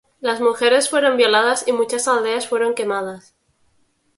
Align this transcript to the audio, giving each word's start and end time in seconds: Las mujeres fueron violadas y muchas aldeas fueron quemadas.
Las 0.19 0.41
mujeres 0.41 0.89
fueron 0.89 1.15
violadas 1.15 1.67
y 1.67 1.73
muchas 1.73 2.07
aldeas 2.07 2.47
fueron 2.47 2.73
quemadas. 2.73 3.35